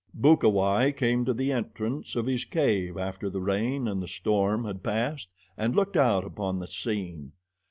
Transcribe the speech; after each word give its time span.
Bukawai 0.19 0.91
came 0.97 1.25
to 1.25 1.33
the 1.35 1.51
entrance 1.51 2.15
of 2.15 2.25
his 2.25 2.43
cave 2.43 2.97
after 2.97 3.29
the 3.29 3.39
rain 3.39 3.87
and 3.87 4.01
the 4.01 4.07
storm 4.07 4.65
had 4.65 4.81
passed 4.81 5.29
and 5.55 5.75
looked 5.75 5.95
out 5.95 6.23
upon 6.25 6.57
the 6.57 6.65
scene. 6.65 7.33